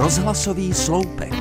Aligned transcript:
Rozhlasový 0.00 0.74
sloupek. 0.74 1.34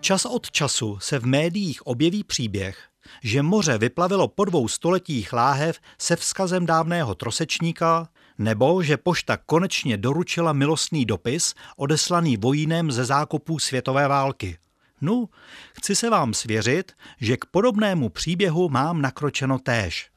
Čas 0.00 0.24
od 0.24 0.50
času 0.50 0.98
se 1.00 1.18
v 1.18 1.26
médiích 1.26 1.86
objeví 1.86 2.24
příběh, 2.24 2.78
že 3.22 3.42
moře 3.42 3.78
vyplavilo 3.78 4.28
po 4.28 4.44
dvou 4.44 4.68
stoletích 4.68 5.32
láhev 5.32 5.78
se 5.98 6.16
vzkazem 6.16 6.66
dávného 6.66 7.14
trosečníka, 7.14 8.08
nebo 8.38 8.82
že 8.82 8.96
pošta 8.96 9.36
konečně 9.36 9.96
doručila 9.96 10.52
milostný 10.52 11.04
dopis 11.04 11.54
odeslaný 11.76 12.36
vojínem 12.36 12.92
ze 12.92 13.04
zákopů 13.04 13.58
světové 13.58 14.08
války. 14.08 14.58
No, 15.00 15.28
chci 15.72 15.96
se 15.96 16.10
vám 16.10 16.34
svěřit, 16.34 16.92
že 17.20 17.36
k 17.36 17.44
podobnému 17.44 18.08
příběhu 18.08 18.68
mám 18.68 19.02
nakročeno 19.02 19.58
též. 19.58 20.09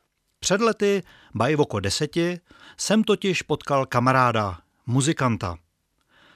Před 0.43 0.61
lety, 0.61 1.03
baj 1.33 1.55
oko 1.55 1.79
deseti, 1.79 2.39
jsem 2.77 3.03
totiž 3.03 3.41
potkal 3.41 3.85
kamaráda, 3.85 4.59
muzikanta. 4.85 5.57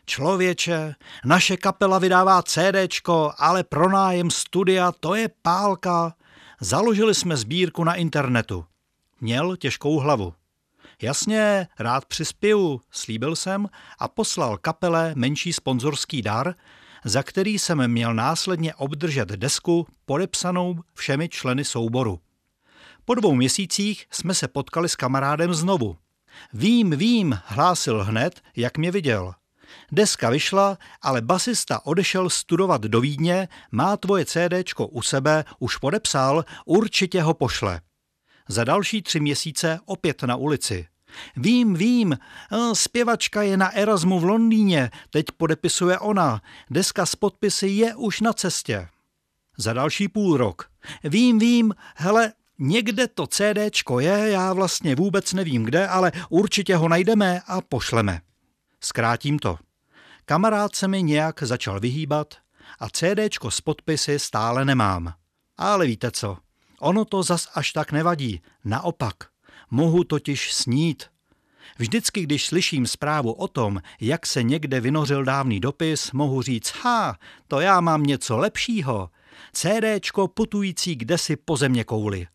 Člověče, 0.06 0.96
naše 1.26 1.58
kapela 1.58 2.00
vydává 2.00 2.44
CDčko, 2.44 3.34
ale 3.38 3.64
pro 3.64 3.90
nájem 3.90 4.32
studia 4.32 4.92
to 4.92 5.16
je 5.16 5.30
pálka. 5.42 6.14
Založili 6.62 7.16
jsme 7.16 7.38
sbírku 7.38 7.84
na 7.84 7.96
internetu. 7.96 8.66
Měl 9.22 9.56
těžkou 9.56 10.00
hlavu. 10.00 10.34
Jasně, 11.02 11.68
rád 11.80 12.06
přispěju, 12.06 12.82
slíbil 12.92 13.36
jsem 13.36 13.68
a 14.00 14.08
poslal 14.08 14.58
kapele 14.58 15.14
menší 15.16 15.54
sponzorský 15.54 16.22
dar, 16.22 16.56
za 17.06 17.24
který 17.24 17.60
jsem 17.60 17.88
měl 17.88 18.14
následně 18.14 18.76
obdržet 18.76 19.30
desku 19.30 19.88
podepsanou 20.06 20.76
všemi 20.94 21.30
členy 21.30 21.66
souboru. 21.66 22.20
Po 23.08 23.16
dvou 23.16 23.36
měsících 23.36 24.06
jsme 24.12 24.34
se 24.34 24.48
potkali 24.48 24.90
s 24.90 24.96
kamarádem 24.96 25.54
znovu. 25.54 25.98
Vím, 26.54 26.90
vím, 26.90 27.40
hlásil 27.46 28.04
hned, 28.04 28.42
jak 28.56 28.78
mě 28.78 28.92
viděl. 28.92 29.34
Deska 29.92 30.30
vyšla, 30.30 30.78
ale 31.02 31.22
basista 31.22 31.86
odešel 31.86 32.30
studovat 32.30 32.82
do 32.82 33.02
Vídně, 33.02 33.48
má 33.72 33.98
tvoje 33.98 34.26
CDčko 34.26 34.88
u 34.88 35.02
sebe, 35.02 35.46
už 35.60 35.78
podepsal, 35.78 36.46
určitě 36.66 37.22
ho 37.22 37.34
pošle. 37.34 37.82
Za 38.48 38.64
další 38.64 39.02
tři 39.02 39.20
měsíce 39.20 39.80
opět 39.86 40.24
na 40.24 40.36
ulici. 40.36 40.88
Vím, 41.36 41.74
vím, 41.74 42.14
eh, 42.14 42.58
zpěvačka 42.74 43.42
je 43.42 43.58
na 43.58 43.76
Erasmu 43.76 44.20
v 44.20 44.24
Londýně, 44.24 44.92
teď 45.10 45.26
podepisuje 45.38 46.00
ona, 46.00 46.42
deska 46.70 47.06
s 47.06 47.16
podpisy 47.16 47.68
je 47.68 47.96
už 47.96 48.22
na 48.22 48.34
cestě. 48.34 48.88
Za 49.58 49.74
další 49.74 50.08
půl 50.08 50.38
rok. 50.38 50.70
Vím, 51.04 51.40
vím, 51.40 51.76
hele, 51.96 52.34
někde 52.60 53.08
to 53.08 53.28
CDčko 53.28 54.00
je, 54.00 54.30
já 54.30 54.54
vlastně 54.54 54.96
vůbec 54.96 55.34
nevím 55.34 55.64
kde, 55.64 55.88
ale 55.88 56.12
určitě 56.30 56.76
ho 56.76 56.90
najdeme 56.90 57.42
a 57.48 57.62
pošleme. 57.62 58.22
Zkrátím 58.82 59.40
to. 59.40 59.58
Kamarád 60.26 60.76
se 60.76 60.88
mi 60.88 61.04
nějak 61.04 61.44
začal 61.44 61.80
vyhýbat 61.80 62.36
a 62.80 62.90
CDčko 62.90 63.52
s 63.52 63.62
podpisy 63.62 64.20
stále 64.20 64.66
nemám. 64.66 65.14
Ale 65.58 65.86
víte 65.86 66.12
co, 66.12 66.38
ono 66.80 67.06
to 67.06 67.24
zas 67.24 67.48
až 67.54 67.72
tak 67.72 67.92
nevadí, 67.92 68.42
naopak. 68.66 69.16
Mohu 69.72 70.04
totiž 70.04 70.54
snít. 70.54 71.04
Vždycky, 71.78 72.24
když 72.24 72.46
slyším 72.46 72.88
zprávu 72.88 73.32
o 73.32 73.48
tom, 73.48 73.82
jak 74.02 74.26
se 74.26 74.44
někde 74.44 74.80
vynořil 74.80 75.24
dávný 75.24 75.60
dopis, 75.60 76.12
mohu 76.12 76.42
říct, 76.42 76.70
ha, 76.70 77.18
to 77.48 77.60
já 77.60 77.82
mám 77.82 78.04
něco 78.04 78.38
lepšího. 78.38 79.10
CDčko 79.54 80.28
putující 80.28 80.96
kdesi 80.96 81.36
po 81.36 81.58
země 81.58 81.84
kouli. 81.84 82.28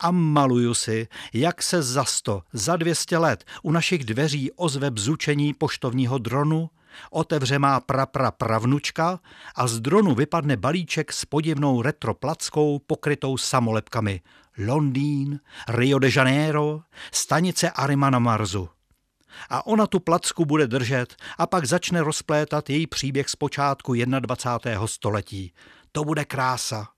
A 0.00 0.10
maluju 0.10 0.74
si, 0.74 1.08
jak 1.32 1.62
se 1.62 1.82
za 1.82 2.04
sto, 2.04 2.42
za 2.52 2.76
dvěstě 2.76 3.18
let 3.18 3.44
u 3.62 3.72
našich 3.72 4.04
dveří 4.04 4.52
ozve 4.52 4.90
bzučení 4.90 5.54
poštovního 5.54 6.18
dronu, 6.18 6.70
otevře 7.10 7.58
má 7.58 7.80
prapra 7.80 8.30
pravnučka 8.30 9.20
a 9.54 9.66
z 9.66 9.80
dronu 9.80 10.14
vypadne 10.14 10.56
balíček 10.56 11.12
s 11.12 11.24
podivnou 11.24 11.82
retroplackou 11.82 12.78
pokrytou 12.78 13.36
samolepkami. 13.36 14.20
Londýn, 14.66 15.40
Rio 15.68 15.98
de 15.98 16.08
Janeiro, 16.16 16.80
stanice 17.12 17.70
Arima 17.70 18.10
na 18.10 18.18
Marsu. 18.18 18.68
A 19.50 19.66
ona 19.66 19.86
tu 19.86 20.00
placku 20.00 20.44
bude 20.44 20.66
držet 20.66 21.16
a 21.38 21.46
pak 21.46 21.64
začne 21.64 22.02
rozplétat 22.02 22.70
její 22.70 22.86
příběh 22.86 23.28
z 23.28 23.36
počátku 23.36 23.94
21. 23.94 24.86
století. 24.86 25.52
To 25.92 26.04
bude 26.04 26.24
krása. 26.24 26.88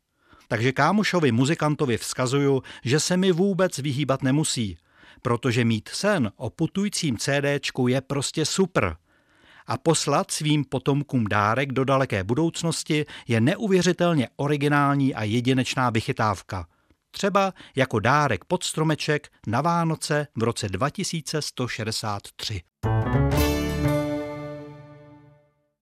Takže 0.51 0.73
kámošovi 0.73 1.33
muzikantovi 1.33 1.97
vzkazuju, 1.97 2.63
že 2.85 3.01
se 3.01 3.17
mi 3.17 3.33
vůbec 3.33 3.79
vyhýbat 3.79 4.23
nemusí, 4.23 4.79
protože 5.23 5.65
mít 5.65 5.89
sen 5.93 6.33
o 6.37 6.51
putujícím 6.51 7.17
CDčku 7.17 7.89
je 7.89 8.01
prostě 8.01 8.45
super– 8.45 8.97
a 9.71 9.79
poslat 9.79 10.31
svým 10.31 10.65
potomkům 10.65 11.25
dárek 11.27 11.73
do 11.73 11.85
daleké 11.85 12.25
budoucnosti 12.25 13.07
je 13.29 13.41
neuvěřitelně 13.41 14.29
originální 14.37 15.15
a 15.15 15.25
jedinečná 15.25 15.91
vychytávka. 15.91 16.67
Třeba 17.11 17.53
jako 17.77 18.01
dárek 18.01 18.45
pod 18.45 18.65
stromeček 18.65 19.29
na 19.47 19.61
Vánoce 19.61 20.27
v 20.37 20.43
roce 20.43 20.69
2163. 20.69 22.61